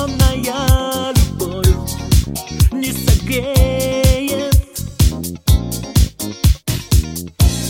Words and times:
бездонная 0.00 1.12
любовь 1.14 1.66
не 2.72 2.92
согреет 2.92 4.56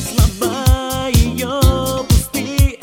Слова 0.08 1.08
ее 1.08 2.04
пусты 2.08 2.78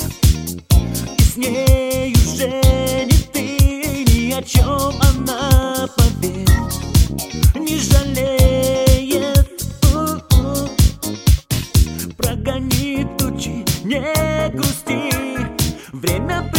И 1.18 1.22
с 1.22 1.38
ней 1.38 2.14
уже 2.14 2.62
не 3.06 3.18
ты 3.32 4.06
Ни 4.12 4.34
о 4.34 4.42
чем 4.42 4.94
она 5.02 5.88
поверь 5.96 6.48
Не 7.56 7.78
жалеет 7.80 9.48
У 9.84 10.36
-у. 10.36 10.70
Прогони 12.18 13.08
тучи, 13.18 13.66
не 13.84 14.50
грусти 14.50 15.12
Время 15.94 16.50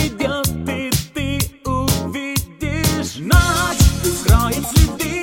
Sleep 4.69 4.99
deep. 4.99 5.18